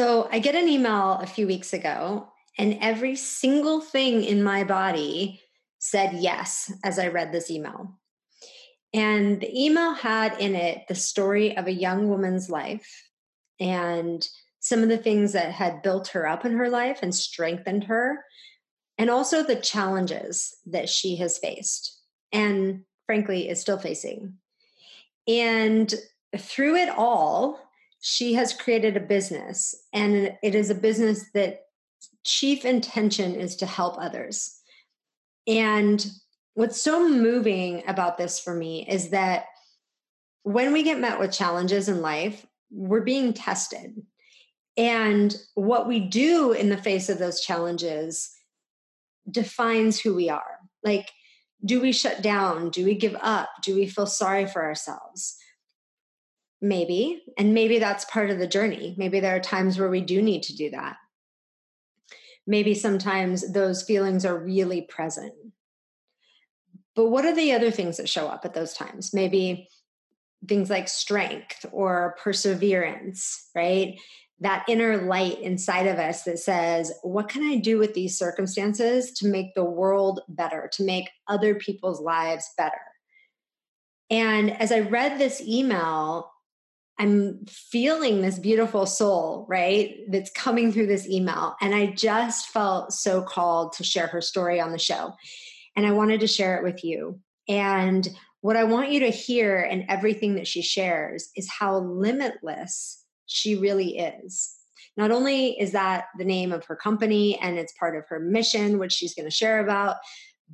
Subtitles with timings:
[0.00, 4.64] So I get an email a few weeks ago, and every single thing in my
[4.64, 5.42] body
[5.78, 7.98] said yes as I read this email.
[8.94, 13.10] And the email had in it the story of a young woman's life
[13.60, 14.26] and
[14.60, 18.24] some of the things that had built her up in her life and strengthened her,
[18.96, 22.00] and also the challenges that she has faced
[22.32, 24.32] and frankly is still facing.
[25.28, 25.94] And
[26.38, 27.60] through it all,
[28.00, 31.60] she has created a business, and it is a business that
[32.24, 34.58] chief intention is to help others.
[35.46, 36.04] And
[36.54, 39.44] what's so moving about this for me is that
[40.42, 44.02] when we get met with challenges in life, we're being tested.
[44.76, 48.30] And what we do in the face of those challenges
[49.30, 50.58] defines who we are.
[50.82, 51.10] Like,
[51.64, 52.70] do we shut down?
[52.70, 53.50] Do we give up?
[53.62, 55.36] Do we feel sorry for ourselves?
[56.62, 57.22] Maybe.
[57.38, 58.94] And maybe that's part of the journey.
[58.98, 60.96] Maybe there are times where we do need to do that.
[62.46, 65.32] Maybe sometimes those feelings are really present.
[66.94, 69.14] But what are the other things that show up at those times?
[69.14, 69.68] Maybe
[70.48, 73.98] things like strength or perseverance, right?
[74.40, 79.12] That inner light inside of us that says, What can I do with these circumstances
[79.12, 82.80] to make the world better, to make other people's lives better?
[84.08, 86.30] And as I read this email,
[87.00, 90.00] I'm feeling this beautiful soul, right?
[90.10, 91.56] That's coming through this email.
[91.62, 95.14] And I just felt so called to share her story on the show.
[95.74, 97.18] And I wanted to share it with you.
[97.48, 98.06] And
[98.42, 103.56] what I want you to hear and everything that she shares is how limitless she
[103.56, 104.54] really is.
[104.98, 108.78] Not only is that the name of her company and it's part of her mission,
[108.78, 109.96] which she's going to share about,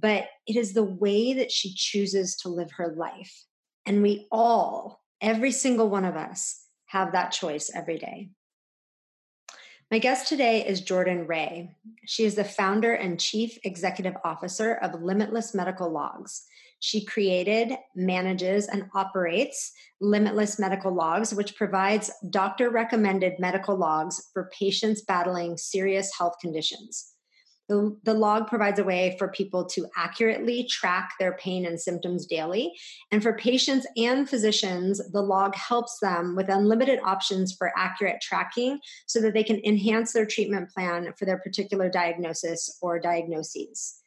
[0.00, 3.44] but it is the way that she chooses to live her life.
[3.84, 8.30] And we all, every single one of us, have that choice every day.
[9.90, 11.76] My guest today is Jordan Ray.
[12.06, 16.44] She is the founder and chief executive officer of Limitless Medical Logs.
[16.80, 24.50] She created, manages, and operates Limitless Medical Logs, which provides doctor recommended medical logs for
[24.58, 27.12] patients battling serious health conditions.
[27.68, 32.72] The, log provides a way for people to accurately track their pain and symptoms daily.
[33.10, 38.78] And for patients and physicians, the log helps them with unlimited options for accurate tracking
[39.06, 44.00] so that they can enhance their treatment plan for their particular diagnosis or diagnoses.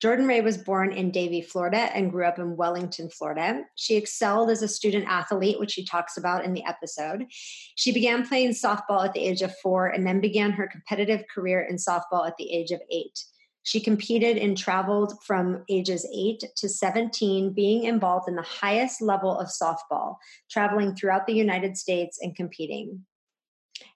[0.00, 3.64] Jordan Ray was born in Davie, Florida, and grew up in Wellington, Florida.
[3.76, 7.26] She excelled as a student athlete, which she talks about in the episode.
[7.74, 11.66] She began playing softball at the age of four and then began her competitive career
[11.68, 13.24] in softball at the age of eight.
[13.62, 19.38] She competed and traveled from ages 8 to 17, being involved in the highest level
[19.38, 20.16] of softball,
[20.50, 23.04] traveling throughout the United States and competing.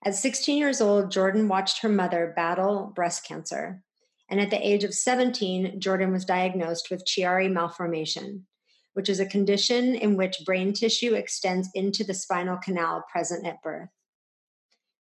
[0.04, 3.82] At 16 years old, Jordan watched her mother battle breast cancer
[4.28, 8.46] and at the age of 17, Jordan was diagnosed with Chiari malformation,
[8.94, 13.62] which is a condition in which brain tissue extends into the spinal canal present at
[13.62, 13.90] birth.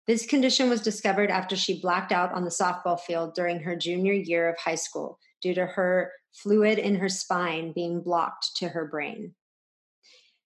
[0.06, 4.14] This condition was discovered after she blacked out on the softball field during her junior
[4.14, 8.86] year of high school due to her fluid in her spine being blocked to her
[8.86, 9.34] brain.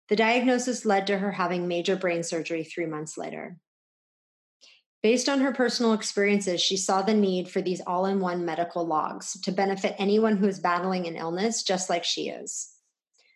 [0.09, 3.57] The diagnosis led to her having major brain surgery three months later.
[5.07, 8.85] Based on her personal experiences, she saw the need for these all in one medical
[8.85, 12.73] logs to benefit anyone who is battling an illness just like she is.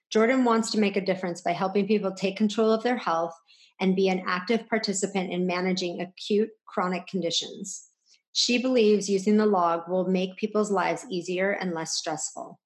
[0.09, 3.33] Jordan wants to make a difference by helping people take control of their health
[3.79, 7.87] and be an active participant in managing acute chronic conditions.
[8.33, 12.59] She believes using the log will make people's lives easier and less stressful.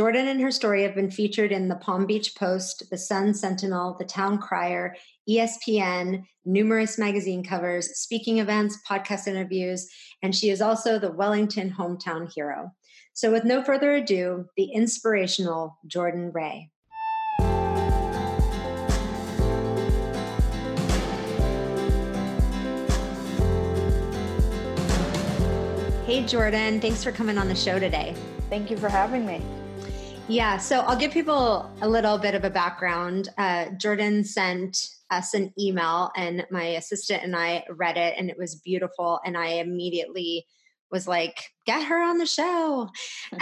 [0.00, 3.96] Jordan and her story have been featured in the Palm Beach Post, the Sun Sentinel,
[3.98, 4.96] the Town Crier,
[5.28, 9.86] ESPN, numerous magazine covers, speaking events, podcast interviews,
[10.22, 12.70] and she is also the Wellington hometown hero.
[13.12, 16.70] So, with no further ado, the inspirational Jordan Ray.
[26.06, 28.14] Hey, Jordan, thanks for coming on the show today.
[28.48, 29.42] Thank you for having me.
[30.30, 33.30] Yeah, so I'll give people a little bit of a background.
[33.36, 34.78] Uh, Jordan sent
[35.10, 39.18] us an email, and my assistant and I read it, and it was beautiful.
[39.24, 40.46] And I immediately
[40.88, 42.88] was like, get her on the show.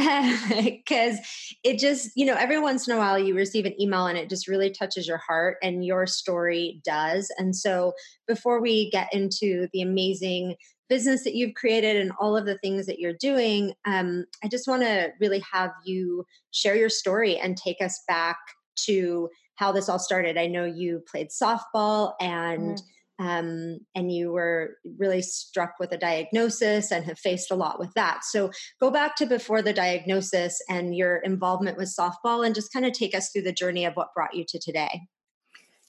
[0.63, 1.19] Because
[1.63, 4.31] it just, you know, every once in a while you receive an email and it
[4.31, 7.31] just really touches your heart, and your story does.
[7.37, 7.93] And so
[8.27, 10.57] before we get into the amazing
[10.89, 14.69] business that you've created and all of the things that you're doing, um, I just
[14.69, 18.39] want to really have you share your story and take us back
[18.87, 20.39] to how this all started.
[20.39, 22.79] I know you played softball and.
[22.79, 22.83] Mm
[23.19, 27.93] um, and you were really struck with a diagnosis and have faced a lot with
[27.95, 28.25] that.
[28.25, 28.51] So
[28.81, 32.93] go back to before the diagnosis and your involvement with softball and just kind of
[32.93, 35.01] take us through the journey of what brought you to today.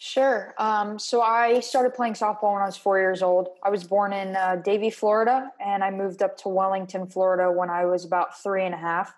[0.01, 0.55] Sure.
[0.57, 3.49] Um, so I started playing softball when I was four years old.
[3.63, 7.69] I was born in uh, Davie, Florida, and I moved up to Wellington, Florida when
[7.69, 9.13] I was about three and a half.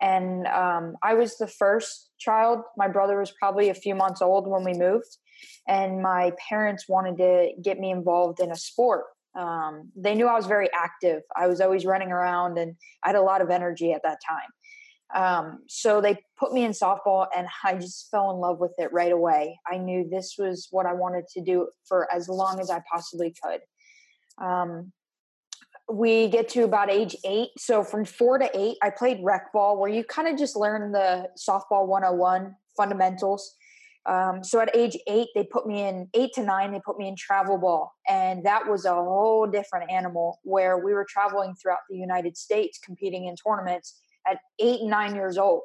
[0.00, 2.60] And um, I was the first child.
[2.76, 5.18] My brother was probably a few months old when we moved
[5.66, 9.04] and my parents wanted to get me involved in a sport.
[9.34, 11.22] Um, they knew I was very active.
[11.34, 14.50] I was always running around, and I had a lot of energy at that time.
[15.14, 18.92] Um, so they put me in softball, and I just fell in love with it
[18.92, 19.58] right away.
[19.70, 23.34] I knew this was what I wanted to do for as long as I possibly
[23.42, 23.60] could.
[24.42, 24.92] Um,
[25.90, 27.50] we get to about age eight.
[27.58, 30.92] So from four to eight, I played rec ball, where you kind of just learn
[30.92, 33.54] the softball 101 fundamentals.
[34.06, 37.08] Um, so at age eight, they put me in eight to nine, they put me
[37.08, 37.92] in travel ball.
[38.08, 42.78] And that was a whole different animal where we were traveling throughout the United States
[42.82, 45.62] competing in tournaments at eight nine years old.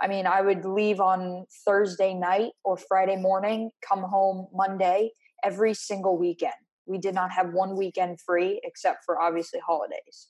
[0.00, 5.10] I mean, I would leave on Thursday night or Friday morning, come home Monday
[5.42, 6.52] every single weekend.
[6.86, 10.28] We did not have one weekend free except for obviously holidays.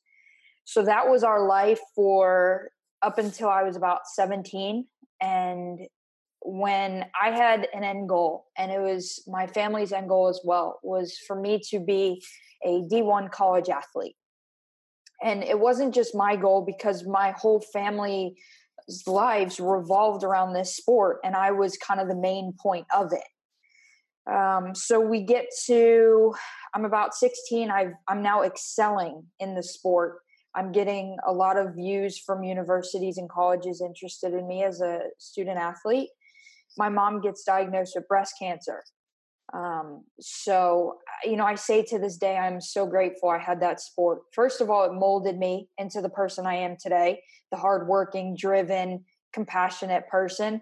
[0.64, 2.70] So that was our life for
[3.02, 4.87] up until I was about 17.
[5.20, 5.81] And
[6.40, 10.78] when I had an end goal, and it was my family's end goal as well,
[10.82, 12.23] was for me to be
[12.64, 14.17] a D1 college athlete.
[15.23, 18.35] And it wasn't just my goal because my whole family's
[19.07, 24.31] lives revolved around this sport, and I was kind of the main point of it.
[24.31, 26.35] Um, so we get to,
[26.75, 27.71] I'm about 16.
[27.71, 30.19] I've, I'm now excelling in the sport.
[30.55, 35.01] I'm getting a lot of views from universities and colleges interested in me as a
[35.19, 36.09] student athlete
[36.77, 38.83] my mom gets diagnosed with breast cancer.
[39.55, 43.81] Um, so, you know, I say to this day, I'm so grateful I had that
[43.81, 44.23] sport.
[44.33, 49.05] First of all, it molded me into the person I am today, the hardworking, driven,
[49.33, 50.61] compassionate person.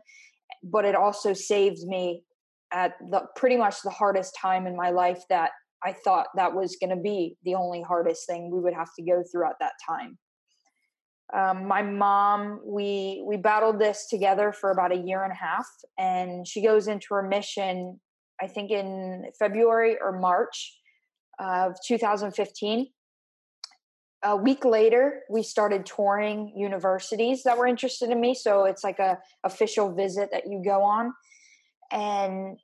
[0.63, 2.25] But it also saved me
[2.73, 5.51] at the pretty much the hardest time in my life that
[5.83, 9.05] I thought that was going to be the only hardest thing we would have to
[9.05, 10.19] go through at that time
[11.33, 15.67] um, my mom we we battled this together for about a year and a half
[15.99, 17.99] and she goes into remission
[18.41, 20.77] i think in february or march
[21.39, 22.89] of 2015
[24.27, 28.99] a week later we started touring universities that were interested in me so it's like
[28.99, 31.13] a official visit that you go on
[31.91, 32.59] and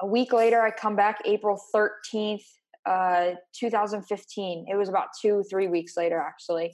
[0.00, 2.44] a week later i come back april 13th
[2.86, 6.72] uh, 2015 it was about two three weeks later actually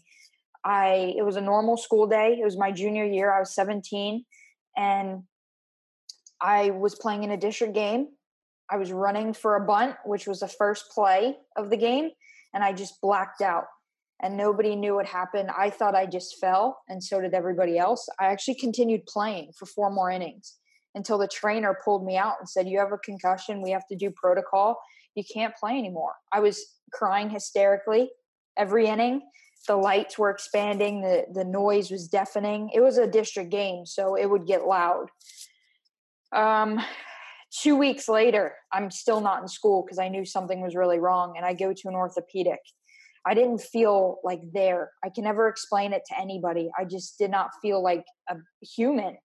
[0.65, 2.39] I it was a normal school day.
[2.41, 3.33] It was my junior year.
[3.33, 4.25] I was 17
[4.77, 5.23] and
[6.41, 8.09] I was playing in a district game.
[8.73, 12.11] I was running for a bunt, which was the first play of the game,
[12.55, 13.65] and I just blacked out.
[14.23, 15.51] And nobody knew what happened.
[15.57, 18.09] I thought I just fell, and so did everybody else.
[18.21, 20.59] I actually continued playing for four more innings
[20.95, 23.63] until the trainer pulled me out and said, You have a concussion.
[23.63, 24.81] We have to do protocol.
[25.15, 26.15] You can't play anymore.
[26.33, 28.11] I was crying hysterically
[28.57, 29.23] every inning
[29.67, 34.15] the lights were expanding the the noise was deafening it was a district game so
[34.15, 35.07] it would get loud
[36.33, 36.81] um
[37.61, 41.35] two weeks later i'm still not in school because i knew something was really wrong
[41.37, 42.61] and i go to an orthopedic.
[43.25, 44.91] I didn't feel like there.
[45.05, 46.71] I can never explain it to anybody.
[46.79, 49.17] I just did not feel like a human.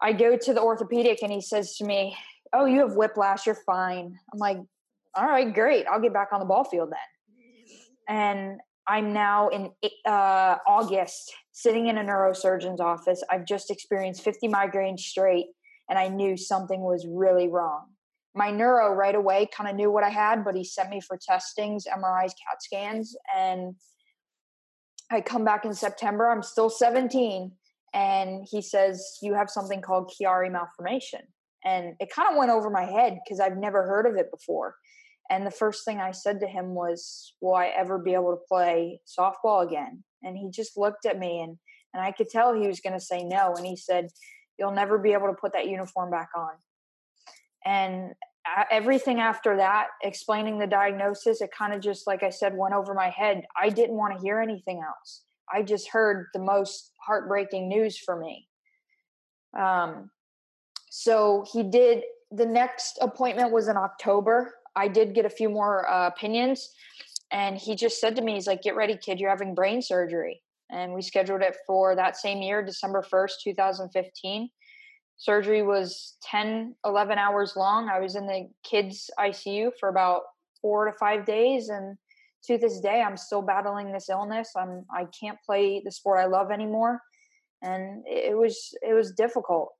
[0.00, 2.16] I go to the orthopedic and he says to me
[2.52, 3.46] oh you have whiplash.
[3.46, 4.14] You're fine.
[4.32, 4.58] I'm like
[5.14, 5.86] all right great.
[5.86, 6.98] I'll get back on the ball field then.
[8.08, 9.72] And I'm now in
[10.06, 13.22] uh, August sitting in a neurosurgeon's office.
[13.30, 15.46] I've just experienced 50 migraines straight,
[15.88, 17.86] and I knew something was really wrong.
[18.34, 21.16] My neuro right away kind of knew what I had, but he sent me for
[21.16, 23.74] testings, MRIs, CAT scans, and
[25.10, 26.28] I come back in September.
[26.30, 27.52] I'm still 17,
[27.94, 31.22] and he says, You have something called Chiari malformation.
[31.64, 34.76] And it kind of went over my head because I've never heard of it before.
[35.30, 38.42] And the first thing I said to him was, Will I ever be able to
[38.48, 40.04] play softball again?
[40.22, 41.56] And he just looked at me and,
[41.94, 43.54] and I could tell he was going to say no.
[43.56, 44.08] And he said,
[44.58, 46.52] You'll never be able to put that uniform back on.
[47.64, 48.14] And
[48.70, 52.94] everything after that, explaining the diagnosis, it kind of just, like I said, went over
[52.94, 53.44] my head.
[53.60, 55.22] I didn't want to hear anything else.
[55.52, 58.48] I just heard the most heartbreaking news for me.
[59.58, 60.10] Um,
[60.90, 62.02] so he did.
[62.30, 64.54] The next appointment was in October.
[64.74, 66.70] I did get a few more uh, opinions,
[67.30, 69.20] and he just said to me, "He's like, get ready, kid.
[69.20, 74.48] You're having brain surgery." And we scheduled it for that same year, December first, 2015.
[75.18, 77.88] Surgery was 10, 11 hours long.
[77.88, 80.22] I was in the kids' ICU for about
[80.60, 81.96] four to five days, and
[82.46, 86.26] to this day i'm still battling this illness i'm i can't play the sport i
[86.26, 87.00] love anymore
[87.62, 89.70] and it was it was difficult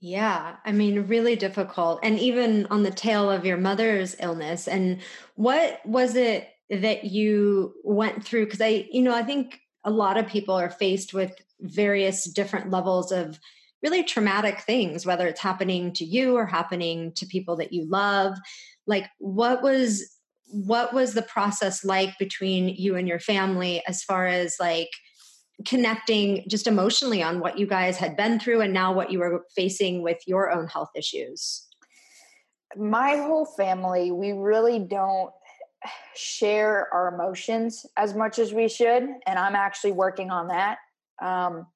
[0.00, 5.00] yeah i mean really difficult and even on the tail of your mother's illness and
[5.34, 10.16] what was it that you went through because i you know i think a lot
[10.16, 13.38] of people are faced with various different levels of
[13.82, 18.36] really traumatic things whether it's happening to you or happening to people that you love
[18.86, 20.16] like what was
[20.48, 24.90] what was the process like between you and your family as far as like
[25.64, 29.44] connecting just emotionally on what you guys had been through and now what you were
[29.54, 31.66] facing with your own health issues?
[32.76, 35.30] My whole family, we really don't
[36.14, 39.04] share our emotions as much as we should.
[39.26, 40.78] And I'm actually working on that.
[41.22, 41.66] Um,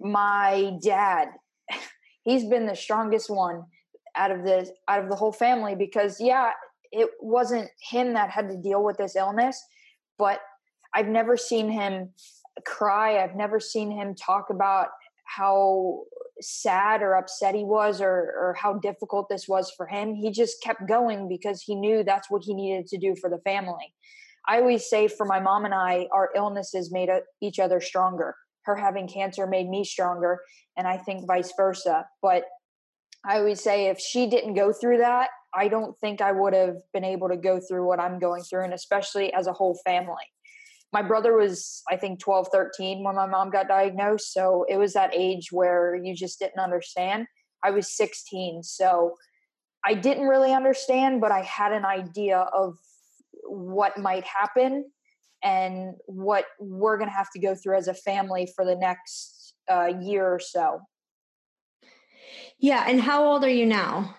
[0.00, 1.28] my dad,
[2.22, 3.64] he's been the strongest one
[4.16, 6.50] out of the out of the whole family because yeah
[6.92, 9.62] it wasn't him that had to deal with this illness,
[10.18, 10.40] but
[10.94, 12.10] I've never seen him
[12.66, 13.22] cry.
[13.22, 14.88] I've never seen him talk about
[15.24, 16.02] how
[16.40, 20.14] sad or upset he was or, or how difficult this was for him.
[20.14, 23.38] He just kept going because he knew that's what he needed to do for the
[23.38, 23.94] family.
[24.48, 27.10] I always say for my mom and I, our illnesses made
[27.42, 28.34] each other stronger.
[28.62, 30.40] Her having cancer made me stronger,
[30.76, 32.06] and I think vice versa.
[32.22, 32.44] But
[33.24, 36.76] I always say if she didn't go through that, I don't think I would have
[36.92, 40.14] been able to go through what I'm going through, and especially as a whole family.
[40.92, 44.32] My brother was, I think, 12, 13 when my mom got diagnosed.
[44.32, 47.26] So it was that age where you just didn't understand.
[47.62, 48.62] I was 16.
[48.62, 49.14] So
[49.84, 52.76] I didn't really understand, but I had an idea of
[53.44, 54.90] what might happen
[55.42, 59.54] and what we're going to have to go through as a family for the next
[59.70, 60.80] uh, year or so.
[62.58, 62.84] Yeah.
[62.86, 64.16] And how old are you now?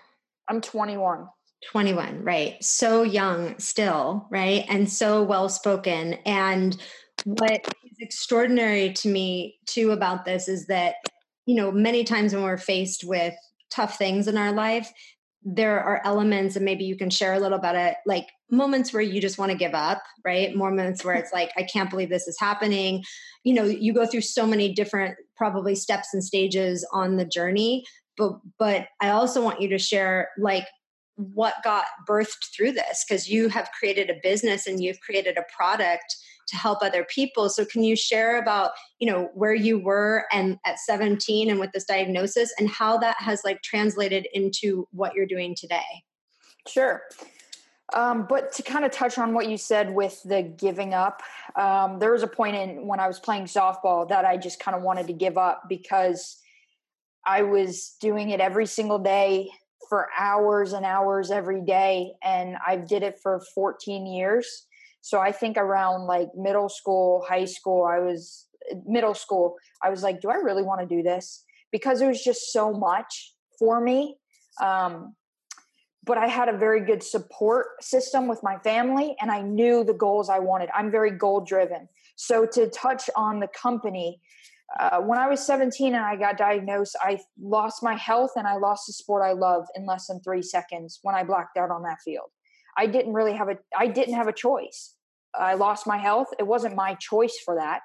[0.48, 1.28] I'm 21.
[1.70, 2.63] 21, right.
[2.63, 4.65] So young still, right?
[4.68, 6.13] And so well spoken.
[6.25, 6.75] And
[7.25, 10.96] what is extraordinary to me too about this is that,
[11.46, 13.36] you know, many times when we're faced with
[13.70, 14.91] tough things in our life,
[15.44, 19.01] there are elements, and maybe you can share a little about it, like moments where
[19.01, 20.56] you just want to give up, right?
[20.56, 23.03] Moments where it's like, I can't believe this is happening.
[23.44, 27.84] You know, you go through so many different, probably steps and stages on the journey
[28.18, 30.65] but but i also want you to share like
[31.34, 35.46] what got birthed through this because you have created a business and you've created a
[35.56, 36.16] product
[36.48, 37.50] to help other people.
[37.50, 41.72] So can you share about you know where you were and at 17 and with
[41.72, 46.04] this diagnosis and how that has like translated into what you're doing today?
[46.68, 47.04] Sure.
[47.94, 51.22] Um, but to kind of touch on what you said with the giving up
[51.58, 54.78] um, there was a point in when i was playing softball that i just kind
[54.78, 56.42] of wanted to give up because
[57.25, 59.50] I was doing it every single day
[59.91, 64.65] for hours and hours every day and I did it for 14 years.
[65.01, 68.48] So I think around like middle school, high school, I was
[68.86, 71.43] middle school, I was like, do I really want to do this?
[71.74, 74.15] Because it was just so much for me.
[74.62, 75.13] Um,
[76.05, 79.93] but I had a very good support system with my family and I knew the
[79.93, 80.69] goals I wanted.
[80.74, 81.89] I'm very goal driven.
[82.15, 84.21] So to touch on the company,
[84.80, 88.56] uh, when I was 17 and I got diagnosed, I lost my health and I
[88.56, 91.84] lost the sport I love in less than three seconds when I blacked out on
[91.84, 92.30] that field.
[92.78, 94.96] I didn't really have a I didn't have a choice.
[95.36, 96.28] I lost my health.
[96.40, 97.82] It wasn't my choice for that.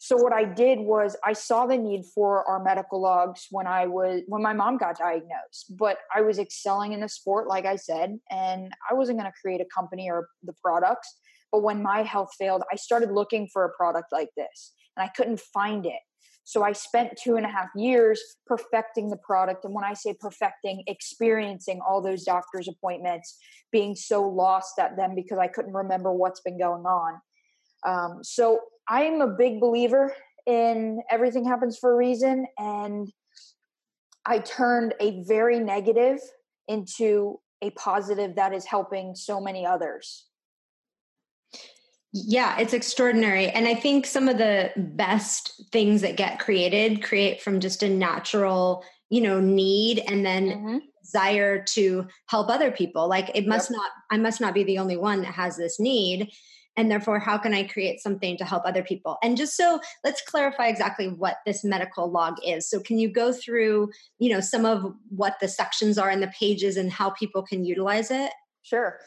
[0.00, 3.86] So what I did was I saw the need for our medical logs when I
[3.86, 7.74] was when my mom got diagnosed, but I was excelling in the sport like I
[7.74, 11.12] said, and I wasn't going to create a company or the products.
[11.50, 15.08] But when my health failed, I started looking for a product like this and I
[15.08, 16.00] couldn't find it.
[16.44, 19.66] So I spent two and a half years perfecting the product.
[19.66, 23.36] And when I say perfecting, experiencing all those doctor's appointments,
[23.70, 27.20] being so lost at them because I couldn't remember what's been going on.
[27.86, 30.14] Um, so I'm a big believer
[30.46, 32.46] in everything happens for a reason.
[32.58, 33.12] And
[34.24, 36.18] I turned a very negative
[36.66, 40.27] into a positive that is helping so many others.
[42.12, 43.48] Yeah, it's extraordinary.
[43.48, 47.88] And I think some of the best things that get created create from just a
[47.88, 50.78] natural, you know, need and then mm-hmm.
[51.02, 53.08] desire to help other people.
[53.08, 53.76] Like it must yep.
[53.76, 56.30] not, I must not be the only one that has this need.
[56.78, 59.18] And therefore, how can I create something to help other people?
[59.22, 62.70] And just so let's clarify exactly what this medical log is.
[62.70, 66.28] So can you go through, you know, some of what the sections are in the
[66.28, 68.30] pages and how people can utilize it?
[68.62, 68.98] Sure.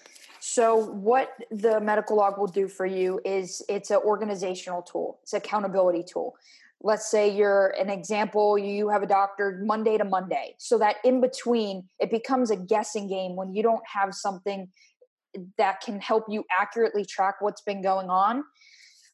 [0.43, 5.33] So, what the medical log will do for you is it's an organizational tool, it's
[5.33, 6.36] accountability tool.
[6.81, 10.55] Let's say you're an example, you have a doctor Monday to Monday.
[10.57, 14.67] So that in between, it becomes a guessing game when you don't have something
[15.60, 18.43] that can help you accurately track what's been going on.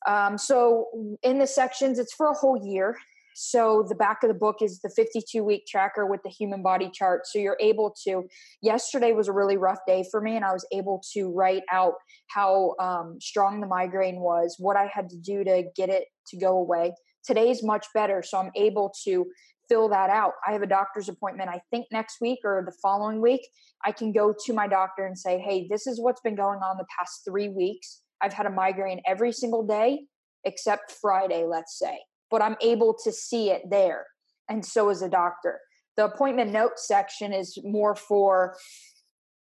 [0.07, 2.97] Um, so, in the sections, it's for a whole year.
[3.39, 6.89] So the back of the book is the 52 week tracker with the human body
[6.91, 7.27] chart.
[7.27, 8.23] So you're able to,
[8.63, 11.93] yesterday was a really rough day for me, and I was able to write out
[12.31, 16.37] how um, strong the migraine was, what I had to do to get it to
[16.39, 16.93] go away.
[17.23, 18.23] Today's much better.
[18.25, 19.27] So I'm able to
[19.69, 20.31] fill that out.
[20.47, 23.47] I have a doctor's appointment, I think next week or the following week.
[23.85, 26.77] I can go to my doctor and say, hey, this is what's been going on
[26.77, 28.01] the past three weeks.
[28.19, 30.05] I've had a migraine every single day
[30.43, 34.05] except Friday, let's say but I'm able to see it there.
[34.49, 35.59] And so is a doctor.
[35.95, 38.55] The appointment note section is more for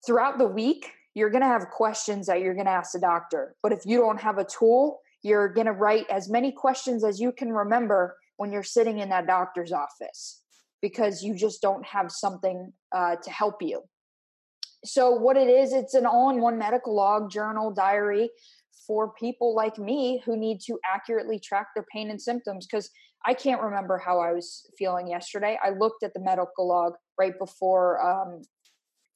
[0.05, 3.55] throughout the week, you're going to have questions that you're going to ask the doctor.
[3.63, 7.21] But if you don't have a tool, you're going to write as many questions as
[7.21, 10.43] you can remember when you're sitting in that doctor's office
[10.81, 13.83] because you just don't have something uh, to help you.
[14.85, 18.31] So, what it is, it's an all in one medical log, journal, diary
[18.87, 22.91] for people like me who need to accurately track their pain and symptoms because
[23.25, 25.59] I can't remember how I was feeling yesterday.
[25.63, 28.43] I looked at the medical log right before um,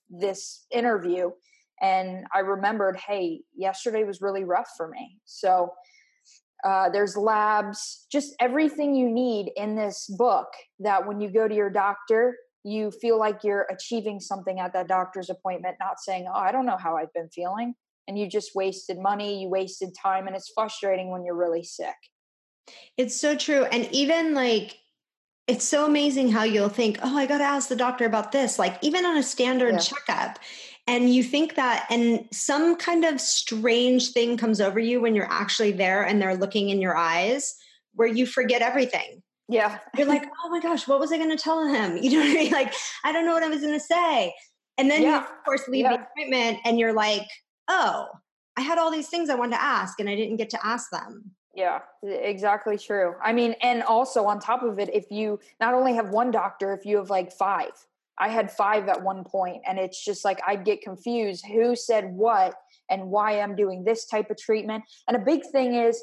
[0.08, 1.30] this interview
[1.82, 5.18] and I remembered, hey, yesterday was really rough for me.
[5.24, 5.72] So
[6.64, 10.48] uh, there's labs, just everything you need in this book
[10.80, 14.88] that when you go to your doctor, you feel like you're achieving something at that
[14.88, 17.74] doctor's appointment, not saying, oh, I don't know how I've been feeling
[18.08, 21.96] and you just wasted money, you wasted time, and it's frustrating when you're really sick.
[22.96, 23.64] It's so true.
[23.64, 24.78] And even like,
[25.46, 28.58] it's so amazing how you'll think, oh, I got to ask the doctor about this,
[28.58, 29.78] like even on a standard yeah.
[29.78, 30.38] checkup.
[30.88, 35.30] And you think that, and some kind of strange thing comes over you when you're
[35.30, 37.54] actually there and they're looking in your eyes
[37.94, 39.22] where you forget everything.
[39.48, 39.78] Yeah.
[39.96, 41.96] You're like, oh my gosh, what was I going to tell him?
[42.02, 42.52] You know what I mean?
[42.52, 42.72] Like,
[43.04, 44.34] I don't know what I was going to say.
[44.78, 45.08] And then yeah.
[45.08, 45.96] you, of course, leave yeah.
[45.96, 47.26] the appointment and you're like,
[47.68, 48.08] oh,
[48.56, 50.90] I had all these things I wanted to ask and I didn't get to ask
[50.90, 51.32] them.
[51.54, 53.14] Yeah, exactly true.
[53.22, 56.74] I mean, and also on top of it, if you not only have one doctor,
[56.74, 57.70] if you have like five,
[58.18, 62.06] I had five at one point, and it's just like I'd get confused who said
[62.12, 62.54] what
[62.90, 64.84] and why I'm doing this type of treatment.
[65.08, 66.00] And a big thing is,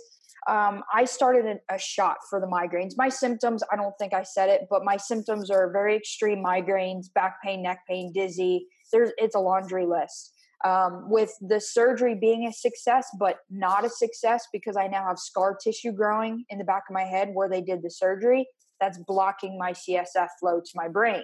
[0.48, 2.94] um, I started a shot for the migraines.
[2.98, 7.14] My symptoms, I don't think I said it, but my symptoms are very extreme migraines,
[7.14, 8.68] back pain, neck pain, dizzy.
[8.92, 13.90] There's it's a laundry list um, with the surgery being a success, but not a
[13.90, 17.50] success because I now have scar tissue growing in the back of my head where
[17.50, 18.48] they did the surgery.
[18.80, 21.24] That's blocking my CSF flow to my brain.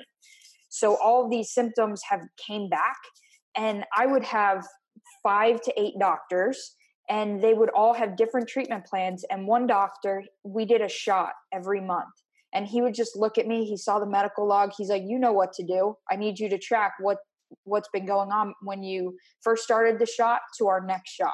[0.70, 2.98] So all these symptoms have came back,
[3.58, 4.66] and I would have
[5.24, 6.76] five to eight doctors,
[7.10, 9.26] and they would all have different treatment plans.
[9.32, 12.10] And one doctor, we did a shot every month
[12.54, 15.20] and he would just look at me he saw the medical log he's like you
[15.20, 17.18] know what to do i need you to track what
[17.64, 21.34] what's been going on when you first started the shot to our next shot.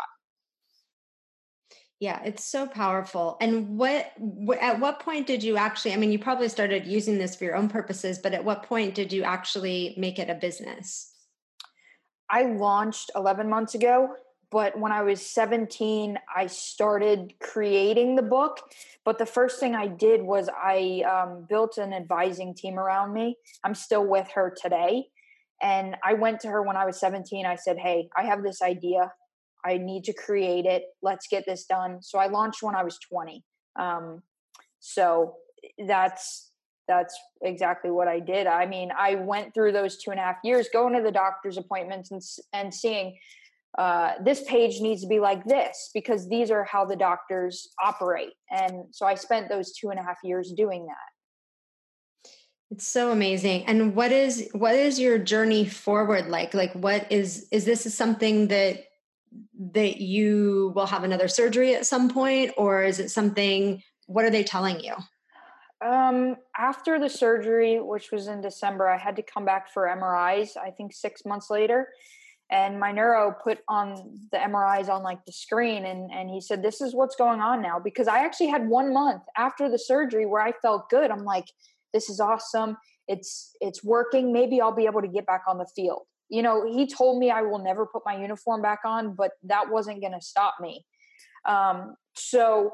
[1.99, 3.37] Yeah it's so powerful.
[3.39, 4.11] And what
[4.61, 7.55] at what point did you actually i mean you probably started using this for your
[7.55, 11.11] own purposes but at what point did you actually make it a business?
[12.29, 14.09] I launched 11 months ago
[14.51, 18.59] but when i was 17 i started creating the book.
[19.05, 23.37] But the first thing i did was i um, built an advising team around me.
[23.63, 25.07] I'm still with her today
[25.61, 27.45] and I went to her when I was 17.
[27.45, 29.11] I said, Hey, I have this idea.
[29.65, 30.83] I need to create it.
[31.01, 31.99] Let's get this done.
[32.01, 33.43] So I launched when I was 20.
[33.79, 34.21] Um,
[34.79, 35.35] so
[35.87, 36.51] that's
[36.87, 38.45] that's exactly what I did.
[38.45, 41.57] I mean, I went through those two and a half years going to the doctor's
[41.57, 42.21] appointments and
[42.53, 43.17] and seeing
[43.77, 48.31] uh, this page needs to be like this because these are how the doctors operate.
[48.51, 51.14] And so I spent those two and a half years doing that.
[52.75, 53.63] It's so amazing.
[53.67, 56.53] And what is what is your journey forward like?
[56.53, 58.87] Like what is is this something that
[59.71, 64.29] that you will have another surgery at some point or is it something what are
[64.29, 64.93] they telling you?
[65.85, 70.57] Um, after the surgery, which was in December, I had to come back for MRIs.
[70.57, 71.87] I think six months later,
[72.49, 76.61] and my neuro put on the MRIs on like the screen, and and he said,
[76.61, 80.25] "This is what's going on now." Because I actually had one month after the surgery
[80.25, 81.09] where I felt good.
[81.09, 81.45] I'm like,
[81.95, 82.77] "This is awesome.
[83.07, 84.33] It's it's working.
[84.33, 87.31] Maybe I'll be able to get back on the field." You know, he told me
[87.31, 90.83] I will never put my uniform back on, but that wasn't going to stop me.
[91.45, 92.71] Um, so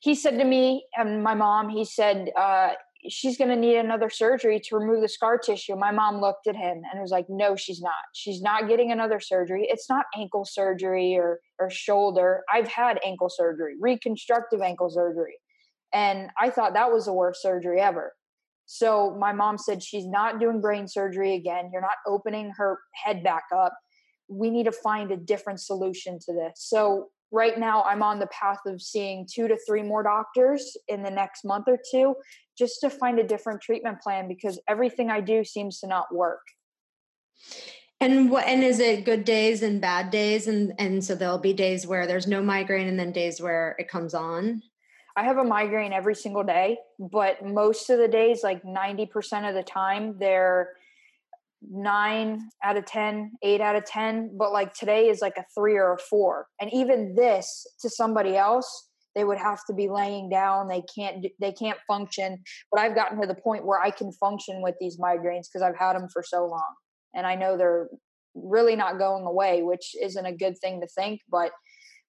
[0.00, 2.70] he said to me and my mom, he said, uh,
[3.08, 5.76] she's going to need another surgery to remove the scar tissue.
[5.76, 7.92] My mom looked at him and was like, no, she's not.
[8.14, 9.66] She's not getting another surgery.
[9.68, 12.42] It's not ankle surgery or, or shoulder.
[12.52, 15.36] I've had ankle surgery, reconstructive ankle surgery.
[15.92, 18.12] And I thought that was the worst surgery ever.
[18.66, 21.70] So my mom said, she's not doing brain surgery again.
[21.72, 23.74] You're not opening her head back up.
[24.28, 26.52] We need to find a different solution to this.
[26.56, 31.02] So right now i'm on the path of seeing two to three more doctors in
[31.02, 32.14] the next month or two
[32.56, 36.42] just to find a different treatment plan because everything i do seems to not work
[38.00, 41.52] and what and is it good days and bad days and and so there'll be
[41.52, 44.62] days where there's no migraine and then days where it comes on
[45.16, 49.54] i have a migraine every single day but most of the days like 90% of
[49.54, 50.70] the time they're
[51.70, 55.76] nine out of ten, eight out of 10, but like today is like a three
[55.76, 56.46] or a four.
[56.60, 60.68] And even this to somebody else, they would have to be laying down.
[60.68, 62.42] They can't, they can't function.
[62.70, 65.78] But I've gotten to the point where I can function with these migraines because I've
[65.78, 66.74] had them for so long.
[67.14, 67.88] And I know they're
[68.34, 71.20] really not going away, which isn't a good thing to think.
[71.30, 71.52] But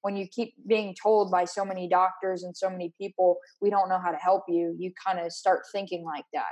[0.05, 3.89] when you keep being told by so many doctors and so many people, we don't
[3.89, 6.43] know how to help you, you kind of start thinking like that.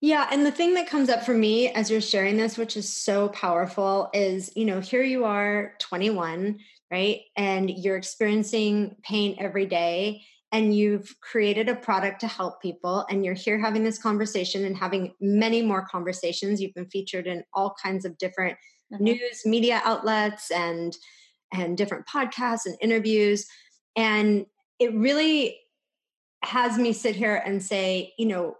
[0.00, 0.26] Yeah.
[0.32, 3.28] And the thing that comes up for me as you're sharing this, which is so
[3.28, 6.58] powerful, is you know, here you are, 21,
[6.90, 7.20] right?
[7.36, 10.22] And you're experiencing pain every day.
[10.50, 14.74] And you've created a product to help people, and you're here having this conversation and
[14.74, 16.58] having many more conversations.
[16.58, 18.56] You've been featured in all kinds of different
[18.90, 19.04] mm-hmm.
[19.04, 20.96] news media outlets and
[21.52, 23.46] and different podcasts and interviews.
[23.96, 24.46] And
[24.78, 25.58] it really
[26.44, 28.56] has me sit here and say, you know,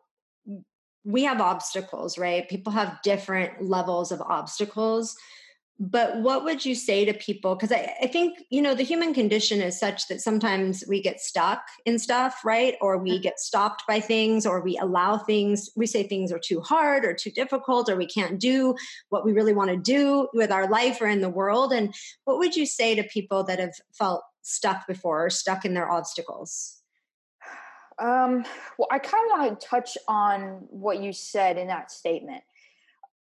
[1.04, 2.48] we have obstacles, right?
[2.48, 5.16] People have different levels of obstacles.
[5.80, 7.54] But what would you say to people?
[7.54, 11.20] Because I, I, think, you know, the human condition is such that sometimes we get
[11.20, 12.74] stuck in stuff, right?
[12.80, 13.22] Or we mm-hmm.
[13.22, 17.14] get stopped by things, or we allow things, we say things are too hard or
[17.14, 18.74] too difficult, or we can't do
[19.10, 21.72] what we really want to do with our life or in the world.
[21.72, 25.74] And what would you say to people that have felt stuck before or stuck in
[25.74, 26.74] their obstacles?
[28.00, 28.44] Um,
[28.78, 32.44] well, I kind of want to touch on what you said in that statement.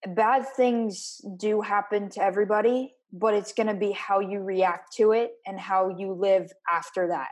[0.05, 5.13] Bad things do happen to everybody, but it's going to be how you react to
[5.13, 7.29] it and how you live after that.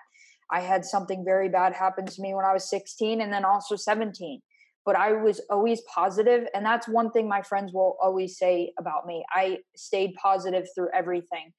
[0.51, 3.77] I had something very bad happen to me when I was 16 and then also
[3.77, 4.41] 17.
[4.85, 9.07] But I was always positive, and that's one thing my friends will always say about
[9.07, 9.25] me.
[9.33, 11.53] I stayed positive through everything.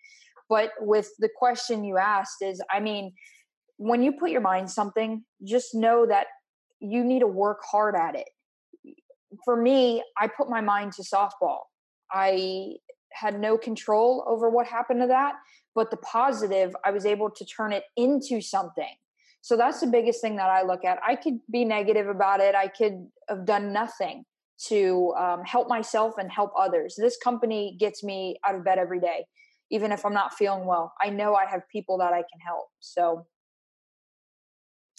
[0.47, 3.13] But with the question you asked, is I mean,
[3.77, 6.27] when you put your mind something, just know that
[6.79, 8.27] you need to work hard at it.
[9.43, 11.60] For me, I put my mind to softball.
[12.12, 12.76] I
[13.12, 15.36] had no control over what happened to that,
[15.74, 18.93] but the positive, I was able to turn it into something.
[19.41, 21.00] So that's the biggest thing that I look at.
[21.06, 22.56] I could be negative about it.
[22.56, 24.26] I could have done nothing
[24.67, 26.95] to um, help myself and help others.
[26.98, 29.26] This company gets me out of bed every day,
[29.69, 30.93] even if I'm not feeling well.
[31.02, 32.65] I know I have people that I can help.
[32.80, 33.28] So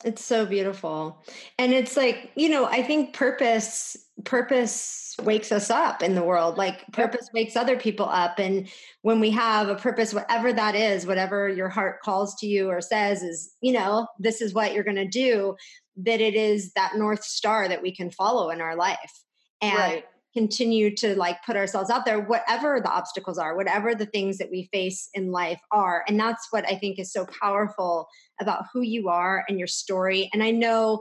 [0.05, 1.25] it's so beautiful.
[1.59, 6.57] And it's like, you know, I think purpose purpose wakes us up in the world.
[6.57, 8.69] Like purpose wakes other people up and
[9.03, 12.81] when we have a purpose whatever that is, whatever your heart calls to you or
[12.81, 15.55] says is, you know, this is what you're going to do,
[15.99, 19.23] that it is that north star that we can follow in our life.
[19.61, 20.05] And right
[20.37, 24.51] continue to like put ourselves out there whatever the obstacles are whatever the things that
[24.51, 28.07] we face in life are and that's what i think is so powerful
[28.39, 31.01] about who you are and your story and i know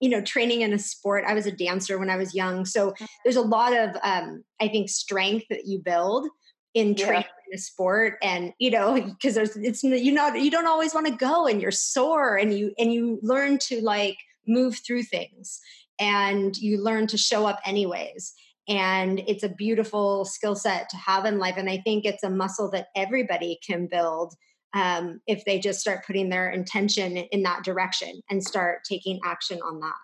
[0.00, 2.92] you know training in a sport i was a dancer when i was young so
[2.92, 3.04] mm-hmm.
[3.22, 6.26] there's a lot of um, i think strength that you build
[6.72, 7.52] in training yeah.
[7.52, 11.06] in a sport and you know because there's it's you know you don't always want
[11.06, 14.16] to go and you're sore and you and you learn to like
[14.48, 15.60] move through things
[15.98, 18.32] and you learn to show up anyways
[18.70, 22.30] and it's a beautiful skill set to have in life and i think it's a
[22.30, 24.34] muscle that everybody can build
[24.72, 29.58] um, if they just start putting their intention in that direction and start taking action
[29.62, 29.96] on that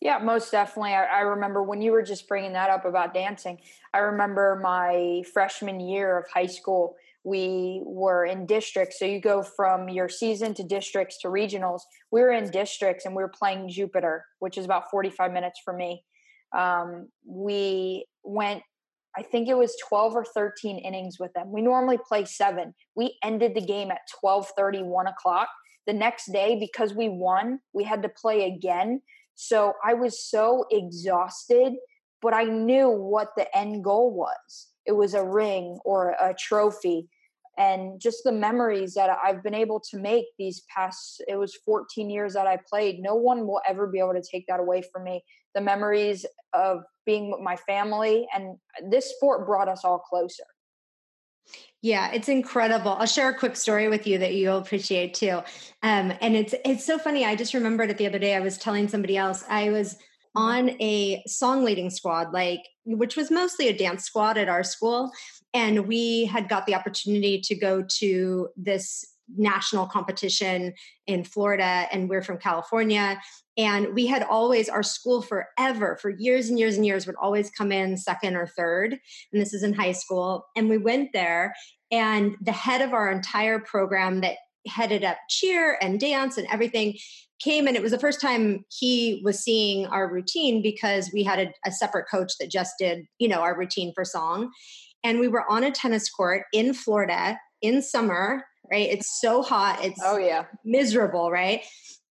[0.00, 3.58] yeah most definitely I, I remember when you were just bringing that up about dancing
[3.94, 8.98] i remember my freshman year of high school we were in districts.
[8.98, 11.80] So you go from your season to districts to regionals.
[12.10, 15.72] We were in districts and we were playing Jupiter, which is about 45 minutes for
[15.72, 16.04] me.
[16.56, 18.62] Um, we went,
[19.16, 21.52] I think it was 12 or 13 innings with them.
[21.52, 22.74] We normally play seven.
[22.96, 25.48] We ended the game at 12 30, 1 o'clock.
[25.86, 29.02] The next day, because we won, we had to play again.
[29.34, 31.74] So I was so exhausted,
[32.22, 34.68] but I knew what the end goal was.
[34.86, 37.08] It was a ring or a trophy
[37.58, 42.10] and just the memories that I've been able to make these past it was 14
[42.10, 45.04] years that I played no one will ever be able to take that away from
[45.04, 45.22] me
[45.54, 48.56] the memories of being with my family and
[48.90, 50.44] this sport brought us all closer
[51.82, 52.92] yeah, it's incredible.
[52.92, 55.42] I'll share a quick story with you that you'll appreciate too.
[55.82, 57.26] Um, and it's it's so funny.
[57.26, 58.34] I just remembered it the other day.
[58.34, 59.44] I was telling somebody else.
[59.50, 60.42] I was mm-hmm.
[60.42, 65.10] on a song leading squad, like which was mostly a dance squad at our school,
[65.54, 70.74] and we had got the opportunity to go to this national competition
[71.06, 73.18] in Florida and we're from California.
[73.56, 77.50] And we had always our school forever for years and years and years would always
[77.50, 78.98] come in second or third.
[79.32, 80.44] And this is in high school.
[80.56, 81.54] And we went there
[81.90, 84.36] and the head of our entire program that
[84.66, 86.96] headed up cheer and dance and everything
[87.38, 87.66] came.
[87.66, 91.52] And it was the first time he was seeing our routine because we had a,
[91.66, 94.50] a separate coach that just did you know our routine for song
[95.04, 98.88] and we were on a tennis court in Florida in summer, right?
[98.90, 99.84] It's so hot.
[99.84, 101.62] It's oh yeah, miserable, right?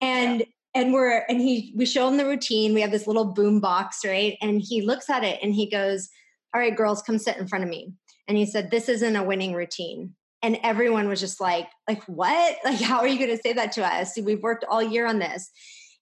[0.01, 0.45] And yeah.
[0.75, 2.73] and we're and he we show him the routine.
[2.73, 4.37] We have this little boom box, right?
[4.41, 6.09] And he looks at it and he goes,
[6.53, 7.93] "All right, girls, come sit in front of me."
[8.27, 12.57] And he said, "This isn't a winning routine." And everyone was just like, "Like what?
[12.65, 14.17] Like how are you going to say that to us?
[14.21, 15.49] We've worked all year on this."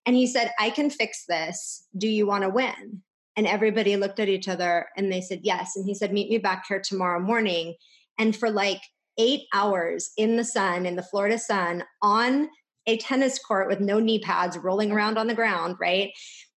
[0.06, 1.86] And he said, "I can fix this.
[1.98, 3.04] Do you want to win?"
[3.40, 5.78] And everybody looked at each other and they said, Yes.
[5.78, 7.76] And he said, Meet me back here tomorrow morning.
[8.18, 8.82] And for like
[9.18, 12.50] eight hours in the sun, in the Florida sun, on
[12.86, 16.12] a tennis court with no knee pads, rolling around on the ground, right?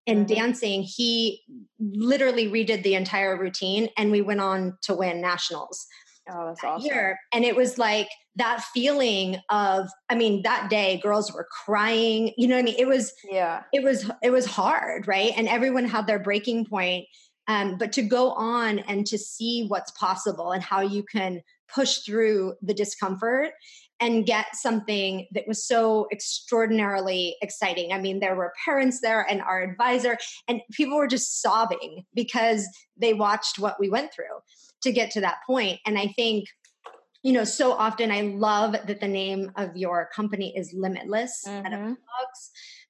[0.09, 0.35] And mm-hmm.
[0.35, 1.43] dancing, he
[1.79, 5.87] literally redid the entire routine and we went on to win nationals.
[6.31, 6.87] Oh, that's awesome.
[6.87, 7.19] Year.
[7.33, 12.33] And it was like that feeling of, I mean, that day girls were crying.
[12.37, 12.77] You know what I mean?
[12.79, 15.33] It was, yeah, it was, it was hard, right?
[15.37, 17.07] And everyone had their breaking point.
[17.49, 21.43] Um, but to go on and to see what's possible and how you can
[21.75, 23.51] push through the discomfort
[23.99, 27.93] and get something that was so extraordinarily exciting.
[27.93, 32.67] I mean, there were parents there and our advisor, and people were just sobbing because
[32.97, 34.41] they watched what we went through
[34.83, 35.81] to get to that point.
[35.87, 36.47] And I think,
[37.23, 41.93] you know, so often I love that the name of your company is Limitless mm-hmm.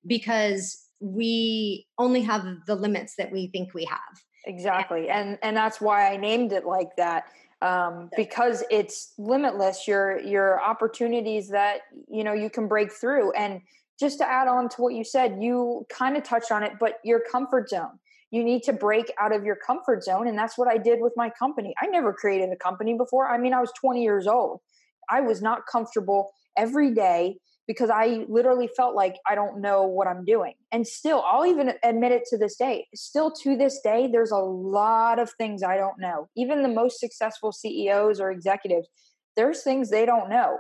[0.07, 3.98] because we only have the limits that we think we have.
[4.46, 5.09] Exactly.
[5.09, 7.24] And and that's why I named it like that.
[7.61, 13.61] Um, because it's limitless your your opportunities that you know you can break through and
[14.00, 16.94] just to add on to what you said you kind of touched on it but
[17.05, 18.00] your comfort zone
[18.33, 20.27] you need to break out of your comfort zone.
[20.27, 21.75] And that's what I did with my company.
[21.81, 23.29] I never created a company before.
[23.29, 24.61] I mean, I was 20 years old.
[25.09, 27.37] I was not comfortable every day
[27.68, 30.55] because I literally felt like I don't know what I'm doing.
[30.73, 32.87] And still, I'll even admit it to this day.
[32.95, 36.29] Still to this day, there's a lot of things I don't know.
[36.35, 38.88] Even the most successful CEOs or executives,
[39.37, 40.57] there's things they don't know.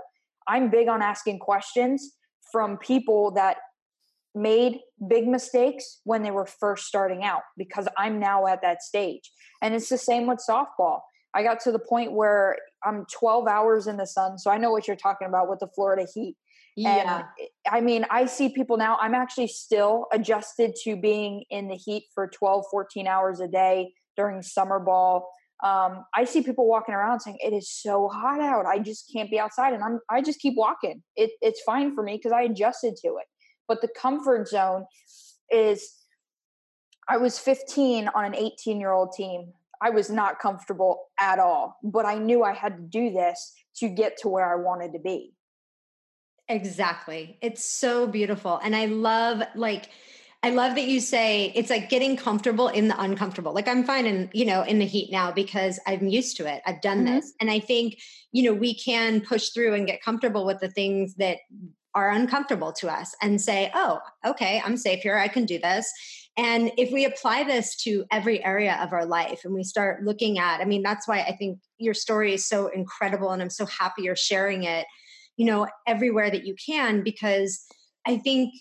[0.46, 2.12] I'm big on asking questions
[2.52, 3.56] from people that
[4.34, 9.30] made big mistakes when they were first starting out because I'm now at that stage.
[9.60, 11.00] And it's the same with softball.
[11.34, 14.38] I got to the point where I'm 12 hours in the sun.
[14.38, 16.36] So I know what you're talking about with the Florida heat.
[16.76, 17.24] Yeah.
[17.40, 21.76] And I mean, I see people now, I'm actually still adjusted to being in the
[21.76, 25.28] heat for 12, 14 hours a day during summer ball.
[25.62, 28.66] Um, I see people walking around saying it is so hot out.
[28.66, 29.74] I just can't be outside.
[29.74, 31.02] And I'm, I just keep walking.
[31.14, 33.26] It, it's fine for me because I adjusted to it.
[33.68, 34.86] But the comfort zone
[35.50, 35.92] is
[37.08, 39.52] I was 15 on an 18 year old team.
[39.80, 43.88] I was not comfortable at all, but I knew I had to do this to
[43.88, 45.34] get to where I wanted to be.
[46.48, 47.38] Exactly.
[47.42, 48.60] It's so beautiful.
[48.62, 49.88] And I love, like,
[50.44, 53.52] I love that you say it's like getting comfortable in the uncomfortable.
[53.52, 56.62] Like I'm fine in, you know, in the heat now because I'm used to it.
[56.66, 57.14] I've done mm-hmm.
[57.14, 57.32] this.
[57.40, 57.98] And I think,
[58.32, 61.38] you know, we can push through and get comfortable with the things that
[61.94, 65.16] are uncomfortable to us and say, oh, okay, I'm safe here.
[65.16, 65.90] I can do this.
[66.36, 70.38] And if we apply this to every area of our life and we start looking
[70.38, 73.66] at, I mean, that's why I think your story is so incredible and I'm so
[73.66, 74.86] happy you're sharing it,
[75.36, 77.62] you know, everywhere that you can, because
[78.06, 78.54] I think,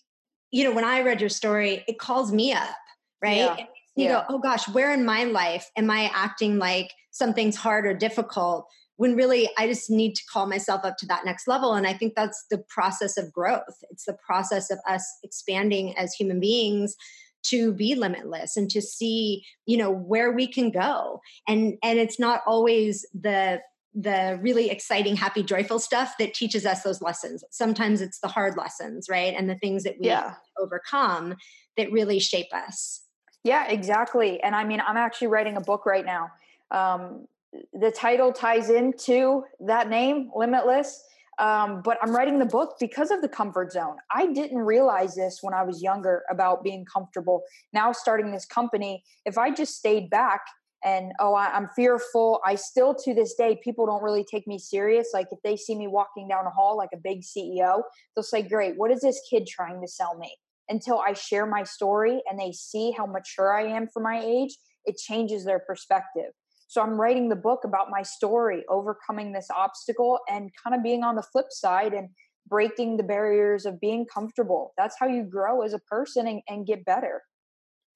[0.51, 2.75] you know, when I read your story, it calls me up,
[3.21, 3.37] right?
[3.37, 3.57] Yeah.
[3.95, 4.11] You yeah.
[4.11, 8.67] go, oh gosh, where in my life am I acting like something's hard or difficult
[9.01, 11.73] when really I just need to call myself up to that next level.
[11.73, 13.83] And I think that's the process of growth.
[13.89, 16.95] It's the process of us expanding as human beings
[17.45, 22.19] to be limitless and to see you know where we can go and and it's
[22.19, 23.59] not always the
[23.95, 28.55] the really exciting happy joyful stuff that teaches us those lessons sometimes it's the hard
[28.55, 30.35] lessons right and the things that we yeah.
[30.59, 31.35] overcome
[31.77, 33.01] that really shape us
[33.43, 36.29] yeah exactly and i mean i'm actually writing a book right now
[36.69, 37.27] um,
[37.73, 41.03] the title ties into that name limitless
[41.41, 43.97] um, but I'm writing the book because of the comfort zone.
[44.13, 47.41] I didn't realize this when I was younger about being comfortable.
[47.73, 50.41] Now, starting this company, if I just stayed back
[50.83, 54.59] and, oh, I, I'm fearful, I still to this day, people don't really take me
[54.59, 55.09] serious.
[55.15, 57.81] Like if they see me walking down a hall like a big CEO,
[58.15, 60.35] they'll say, Great, what is this kid trying to sell me?
[60.69, 64.57] Until I share my story and they see how mature I am for my age,
[64.85, 66.33] it changes their perspective.
[66.71, 71.03] So I'm writing the book about my story, overcoming this obstacle and kind of being
[71.03, 72.07] on the flip side and
[72.47, 74.71] breaking the barriers of being comfortable.
[74.77, 77.23] That's how you grow as a person and, and get better.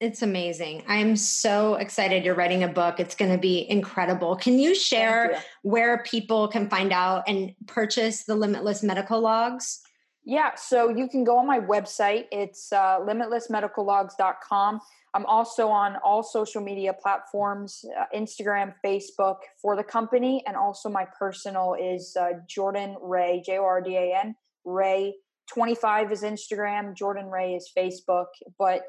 [0.01, 0.83] It's amazing.
[0.89, 2.99] I'm so excited you're writing a book.
[2.99, 4.35] It's going to be incredible.
[4.35, 5.38] Can you share you.
[5.61, 9.85] where people can find out and purchase the Limitless Medical Logs?
[10.25, 12.25] Yeah, so you can go on my website.
[12.31, 14.81] It's uh, limitlessmedicallogs.com.
[15.13, 20.89] I'm also on all social media platforms uh, Instagram, Facebook for the company, and also
[20.89, 24.35] my personal is uh, Jordan Ray, J O R D A N,
[24.65, 25.13] Ray.
[25.53, 28.25] 25 is Instagram, Jordan Ray is Facebook.
[28.57, 28.81] But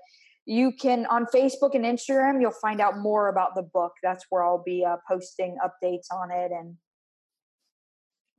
[0.47, 3.93] you can, on Facebook and Instagram, you'll find out more about the book.
[4.03, 6.77] That's where I'll be uh, posting updates on it and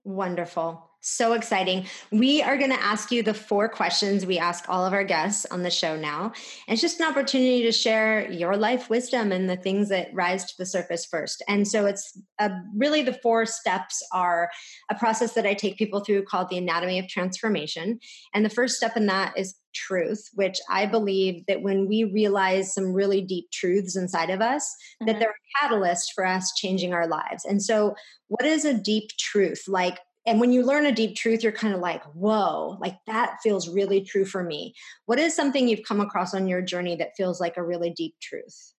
[0.08, 0.90] Wonderful.
[1.10, 1.86] So exciting.
[2.12, 5.46] We are going to ask you the four questions we ask all of our guests
[5.50, 6.34] on the show now.
[6.68, 10.44] And it's just an opportunity to share your life wisdom and the things that rise
[10.44, 11.42] to the surface first.
[11.48, 14.50] And so it's a, really the four steps are
[14.92, 18.00] a process that I take people through called the anatomy of transformation.
[18.34, 22.74] And the first step in that is truth, which I believe that when we realize
[22.74, 25.06] some really deep truths inside of us, mm-hmm.
[25.08, 27.46] that they're a catalyst for us changing our lives.
[27.46, 27.96] And so
[28.28, 29.64] what is a deep truth?
[29.70, 33.38] Like, and when you learn a deep truth, you're kind of like, whoa, like that
[33.42, 34.76] feels really true for me.
[35.06, 38.14] What is something you've come across on your journey that feels like a really deep
[38.22, 38.74] truth?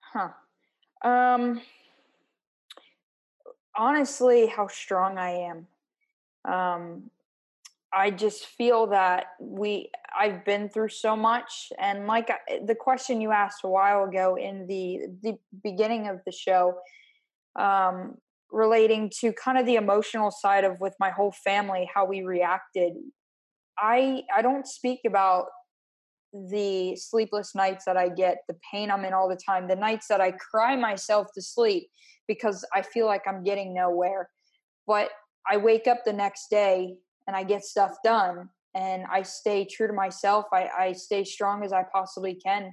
[0.00, 0.28] Huh.
[1.04, 1.60] Um,
[3.76, 5.66] honestly, how strong I am.
[6.44, 7.10] Um,
[7.92, 12.30] I just feel that we I've been through so much and like
[12.66, 16.78] the question you asked a while ago in the the beginning of the show
[17.56, 18.18] um,
[18.50, 22.94] relating to kind of the emotional side of with my whole family how we reacted.
[23.78, 25.46] I i don't speak about
[26.50, 30.08] the sleepless nights that i get the pain i'm in all the time the nights
[30.08, 31.88] that i cry myself to sleep
[32.26, 34.28] because i feel like i'm getting nowhere.
[34.86, 35.10] But
[35.50, 39.86] i wake up the next day and i get stuff done and i stay true
[39.86, 40.46] to myself.
[40.52, 42.72] I, I stay strong as i possibly can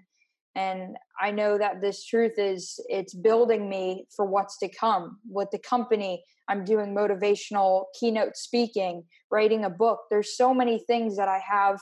[0.56, 5.20] and i know that this truth is it's building me for what's to come.
[5.30, 10.00] With the company i'm doing motivational keynote speaking writing a book.
[10.10, 11.80] There's so many things that i have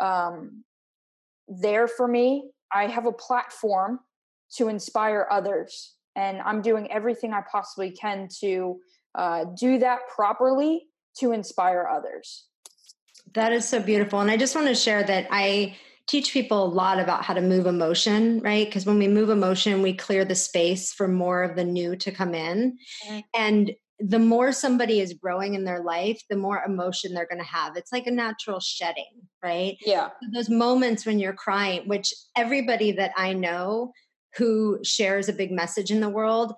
[0.00, 0.64] um,
[1.48, 2.50] there for me.
[2.72, 4.00] I have a platform
[4.56, 8.78] to inspire others and i'm doing everything i possibly can to
[9.14, 10.86] uh, do that properly
[11.18, 12.46] to inspire others.
[13.34, 16.66] That is so beautiful and i just want to share that i teach people a
[16.66, 18.66] lot about how to move emotion, right?
[18.66, 22.10] Because when we move emotion, we clear the space for more of the new to
[22.10, 22.76] come in.
[23.06, 23.18] Mm-hmm.
[23.34, 27.48] And the more somebody is growing in their life, the more emotion they're going to
[27.48, 27.76] have.
[27.76, 29.12] It's like a natural shedding,
[29.42, 29.76] right?
[29.84, 30.08] Yeah.
[30.08, 33.92] So those moments when you're crying, which everybody that I know
[34.36, 36.54] who shares a big message in the world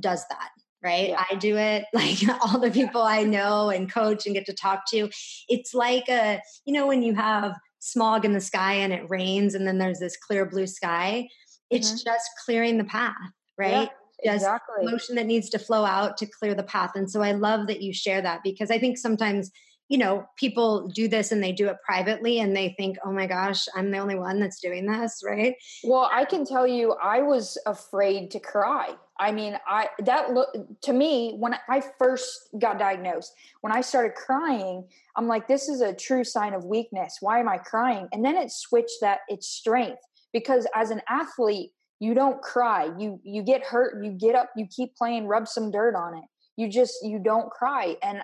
[0.00, 0.50] does that
[0.82, 1.08] right?
[1.08, 1.24] Yeah.
[1.28, 4.82] I do it like all the people I know and coach and get to talk
[4.90, 5.10] to.
[5.48, 9.54] It's like a, you know, when you have smog in the sky and it rains
[9.54, 11.26] and then there's this clear blue sky
[11.70, 12.10] it's mm-hmm.
[12.10, 13.14] just clearing the path
[13.56, 13.90] right
[14.24, 14.82] yeah, exactly.
[14.82, 17.66] just motion that needs to flow out to clear the path and so i love
[17.66, 19.50] that you share that because i think sometimes
[19.88, 23.26] you know people do this and they do it privately and they think oh my
[23.26, 25.54] gosh i'm the only one that's doing this right
[25.84, 30.54] well i can tell you i was afraid to cry I mean, I that look
[30.82, 34.84] to me when I first got diagnosed, when I started crying,
[35.16, 37.16] I'm like, this is a true sign of weakness.
[37.20, 38.08] Why am I crying?
[38.12, 40.00] And then it switched that it's strength
[40.32, 42.90] because as an athlete, you don't cry.
[42.96, 46.24] You you get hurt, you get up, you keep playing, rub some dirt on it.
[46.56, 47.96] You just you don't cry.
[48.02, 48.22] And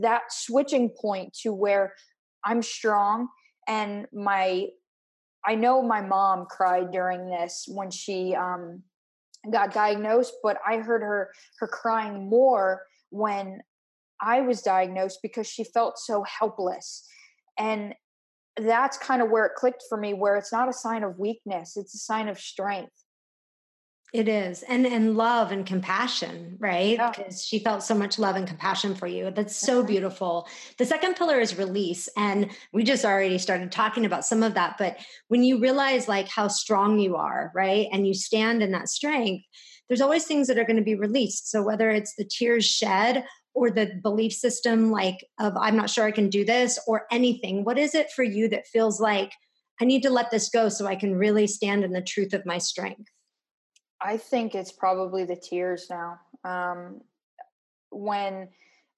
[0.00, 1.94] that switching point to where
[2.44, 3.28] I'm strong
[3.66, 4.68] and my
[5.46, 8.82] I know my mom cried during this when she um
[9.52, 13.60] got diagnosed, but I heard her her crying more when
[14.20, 17.06] I was diagnosed because she felt so helpless.
[17.58, 17.94] And
[18.56, 21.76] that's kind of where it clicked for me where it's not a sign of weakness,
[21.76, 23.03] it's a sign of strength.
[24.14, 24.62] It is.
[24.62, 26.92] And and love and compassion, right?
[26.92, 27.10] Yeah.
[27.10, 29.32] Because she felt so much love and compassion for you.
[29.32, 29.88] That's so mm-hmm.
[29.88, 30.46] beautiful.
[30.78, 32.08] The second pillar is release.
[32.16, 34.76] And we just already started talking about some of that.
[34.78, 37.88] But when you realize like how strong you are, right?
[37.90, 39.44] And you stand in that strength,
[39.88, 41.50] there's always things that are going to be released.
[41.50, 46.04] So whether it's the tears shed or the belief system like of I'm not sure
[46.04, 49.32] I can do this or anything, what is it for you that feels like
[49.80, 52.46] I need to let this go so I can really stand in the truth of
[52.46, 53.10] my strength?
[54.00, 56.20] I think it's probably the tears now.
[56.44, 57.00] Um,
[57.90, 58.48] when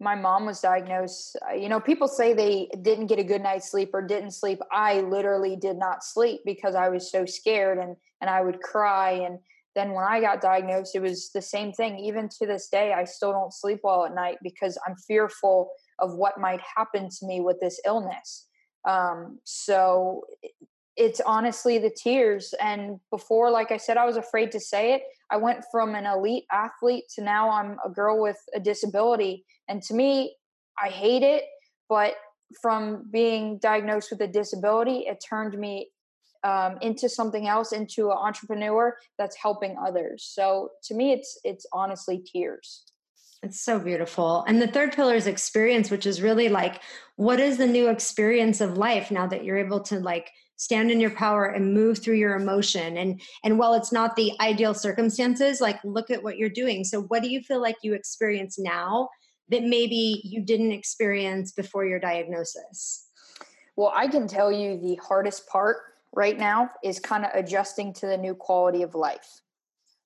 [0.00, 3.70] my mom was diagnosed, uh, you know, people say they didn't get a good night's
[3.70, 4.58] sleep or didn't sleep.
[4.70, 9.12] I literally did not sleep because I was so scared and and I would cry.
[9.12, 9.38] And
[9.74, 11.98] then when I got diagnosed, it was the same thing.
[11.98, 16.14] Even to this day, I still don't sleep well at night because I'm fearful of
[16.14, 18.46] what might happen to me with this illness.
[18.86, 20.22] Um, so
[20.96, 22.54] it's honestly the tears.
[22.60, 25.02] And before, like I said, I was afraid to say it.
[25.30, 29.44] I went from an elite athlete to now I'm a girl with a disability.
[29.68, 30.36] And to me,
[30.82, 31.44] I hate it.
[31.88, 32.14] But
[32.62, 35.90] from being diagnosed with a disability, it turned me
[36.44, 40.28] um, into something else, into an entrepreneur that's helping others.
[40.32, 42.84] So to me, it's it's honestly tears.
[43.42, 44.44] It's so beautiful.
[44.48, 46.82] And the third pillar is experience, which is really like,
[47.16, 51.00] what is the new experience of life now that you're able to like stand in
[51.00, 52.96] your power and move through your emotion.
[52.96, 56.84] And and while it's not the ideal circumstances like look at what you're doing.
[56.84, 59.10] So what do you feel like you experience now
[59.48, 63.06] that maybe you didn't experience before your diagnosis?
[63.76, 65.76] Well i can tell you the hardest part
[66.12, 69.40] right now is kind of adjusting to the new quality of life.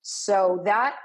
[0.03, 0.96] So that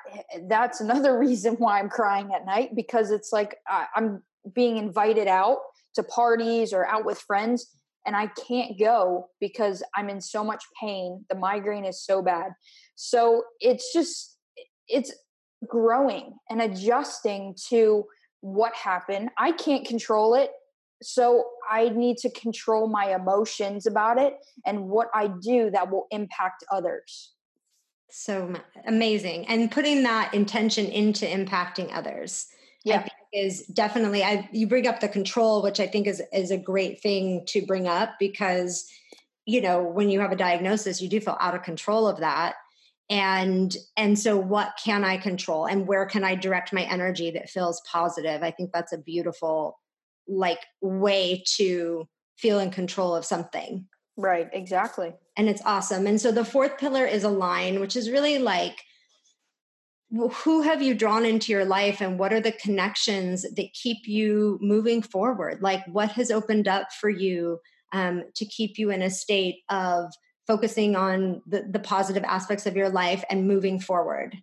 [0.48, 3.58] that's another reason why i'm crying at night because it's like
[3.96, 4.24] i'm
[4.54, 5.60] being invited out
[5.96, 7.76] to parties or out with friends
[8.06, 11.26] and I can't go because I'm in so much pain.
[11.30, 12.52] The migraine is so bad.
[12.96, 14.38] So it's just,
[14.88, 15.14] it's
[15.68, 18.06] growing and adjusting to
[18.42, 19.30] what happened.
[19.38, 20.52] I can't control it.
[21.02, 24.36] So I need to control my emotions about it
[24.66, 27.34] and what I do that will impact others.
[28.12, 28.54] So
[28.88, 29.46] amazing.
[29.48, 32.48] And putting that intention into impacting others.
[32.86, 36.58] Yeah is definitely I you bring up the control, which I think is is a
[36.58, 38.90] great thing to bring up because
[39.46, 42.56] you know when you have a diagnosis, you do feel out of control of that.
[43.10, 47.50] And and so what can I control and where can I direct my energy that
[47.50, 48.42] feels positive?
[48.42, 49.80] I think that's a beautiful
[50.28, 52.08] like way to
[52.38, 53.86] feel in control of something.
[54.18, 55.14] Right, exactly.
[55.36, 56.08] And it's awesome.
[56.08, 58.78] And so the fourth pillar is align, which is really like
[60.12, 64.60] who have you drawn into your life and what are the connections that keep you
[64.62, 65.62] moving forward?
[65.62, 67.60] Like what has opened up for you
[67.92, 70.12] um, to keep you in a state of
[70.48, 74.38] focusing on the, the positive aspects of your life and moving forward?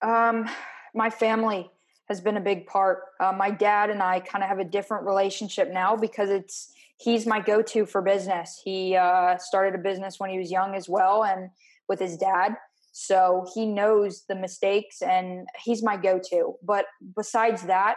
[0.00, 0.48] Um,
[0.94, 1.70] my family
[2.08, 3.00] has been a big part.
[3.20, 7.26] Uh, my dad and i kind of have a different relationship now because it's he's
[7.26, 8.60] my go-to for business.
[8.64, 11.50] He uh, started a business when he was young as well and
[11.88, 12.56] with his dad
[12.96, 16.54] so he knows the mistakes and he's my go to.
[16.62, 16.84] But
[17.16, 17.96] besides that,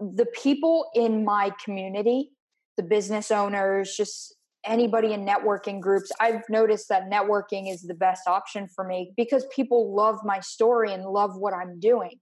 [0.00, 2.32] the people in my community,
[2.76, 8.26] the business owners, just anybody in networking groups, I've noticed that networking is the best
[8.26, 12.18] option for me because people love my story and love what I'm doing.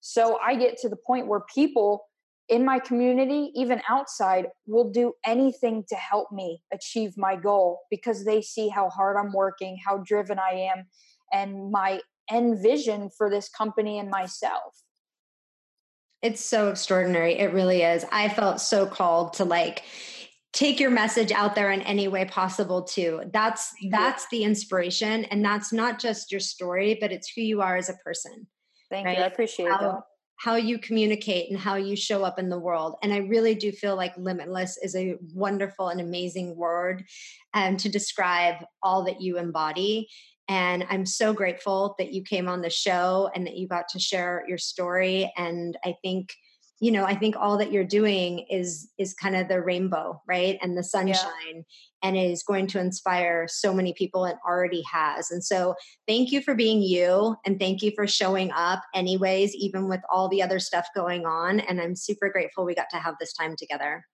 [0.00, 2.06] So I get to the point where people
[2.48, 8.24] in my community, even outside, will do anything to help me achieve my goal because
[8.24, 10.86] they see how hard I'm working, how driven I am,
[11.32, 12.00] and my
[12.30, 14.74] end vision for this company and myself.
[16.22, 17.34] It's so extraordinary.
[17.38, 18.04] It really is.
[18.10, 19.84] I felt so called to like
[20.52, 23.20] take your message out there in any way possible too.
[23.32, 27.76] That's that's the inspiration and that's not just your story, but it's who you are
[27.76, 28.46] as a person.
[28.90, 29.18] Thank right?
[29.18, 29.24] you.
[29.24, 30.00] I appreciate how, that.
[30.38, 32.96] How you communicate and how you show up in the world.
[33.02, 37.04] And I really do feel like limitless is a wonderful and amazing word
[37.52, 40.08] um, to describe all that you embody.
[40.48, 43.98] And I'm so grateful that you came on the show and that you got to
[43.98, 45.32] share your story.
[45.36, 46.32] And I think,
[46.78, 50.58] you know, I think all that you're doing is is kind of the rainbow, right?
[50.62, 51.62] And the sunshine yeah.
[52.02, 55.30] and is going to inspire so many people and already has.
[55.30, 55.74] And so
[56.06, 60.28] thank you for being you and thank you for showing up anyways, even with all
[60.28, 61.60] the other stuff going on.
[61.60, 64.04] And I'm super grateful we got to have this time together.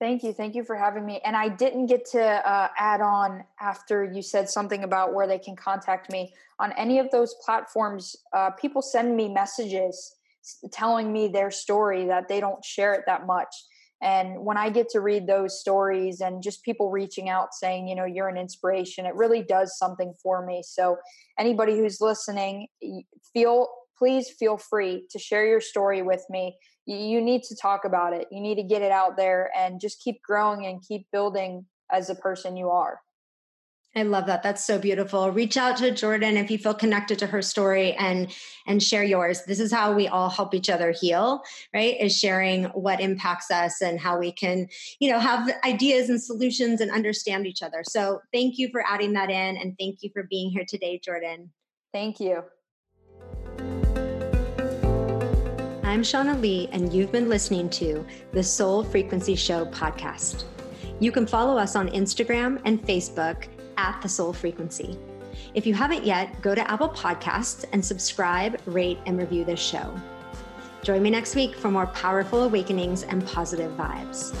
[0.00, 0.32] Thank you.
[0.32, 1.20] Thank you for having me.
[1.26, 5.38] And I didn't get to uh, add on after you said something about where they
[5.38, 6.32] can contact me.
[6.58, 10.16] On any of those platforms, uh, people send me messages
[10.72, 13.54] telling me their story that they don't share it that much.
[14.00, 17.94] And when I get to read those stories and just people reaching out saying, you
[17.94, 20.62] know, you're an inspiration, it really does something for me.
[20.64, 20.96] So,
[21.38, 22.68] anybody who's listening,
[23.34, 26.56] feel please feel free to share your story with me.
[26.86, 28.28] You need to talk about it.
[28.30, 32.10] You need to get it out there and just keep growing and keep building as
[32.10, 33.00] a person you are.
[33.96, 34.44] I love that.
[34.44, 35.32] That's so beautiful.
[35.32, 38.32] Reach out to Jordan if you feel connected to her story and
[38.66, 39.42] and share yours.
[39.46, 41.42] This is how we all help each other heal,
[41.74, 42.00] right?
[42.00, 44.68] Is sharing what impacts us and how we can,
[45.00, 47.82] you know, have ideas and solutions and understand each other.
[47.82, 51.50] So, thank you for adding that in and thank you for being here today, Jordan.
[51.92, 52.44] Thank you.
[55.90, 60.44] I'm Shauna Lee and you've been listening to the Soul Frequency Show podcast.
[61.00, 64.96] You can follow us on Instagram and Facebook at the soul frequency.
[65.52, 70.00] If you haven't yet, go to Apple Podcasts and subscribe, rate, and review this show.
[70.84, 74.32] Join me next week for more powerful awakenings and positive vibes.